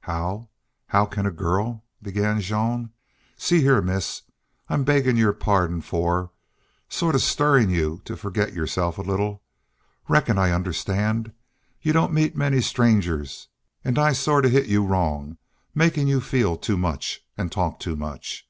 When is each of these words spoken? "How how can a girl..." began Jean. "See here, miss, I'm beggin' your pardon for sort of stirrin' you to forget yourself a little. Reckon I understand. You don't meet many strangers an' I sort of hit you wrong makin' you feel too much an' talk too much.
"How 0.00 0.48
how 0.88 1.06
can 1.06 1.24
a 1.24 1.30
girl..." 1.30 1.84
began 2.02 2.40
Jean. 2.40 2.90
"See 3.36 3.60
here, 3.60 3.80
miss, 3.80 4.22
I'm 4.68 4.82
beggin' 4.82 5.16
your 5.16 5.32
pardon 5.32 5.80
for 5.82 6.32
sort 6.88 7.14
of 7.14 7.20
stirrin' 7.22 7.70
you 7.70 8.02
to 8.06 8.16
forget 8.16 8.54
yourself 8.54 8.98
a 8.98 9.02
little. 9.02 9.40
Reckon 10.08 10.36
I 10.36 10.50
understand. 10.50 11.32
You 11.80 11.92
don't 11.92 12.12
meet 12.12 12.34
many 12.36 12.60
strangers 12.60 13.46
an' 13.84 13.98
I 13.98 14.14
sort 14.14 14.44
of 14.46 14.50
hit 14.50 14.66
you 14.66 14.84
wrong 14.84 15.38
makin' 15.76 16.08
you 16.08 16.20
feel 16.20 16.56
too 16.56 16.76
much 16.76 17.24
an' 17.38 17.48
talk 17.48 17.78
too 17.78 17.94
much. 17.94 18.48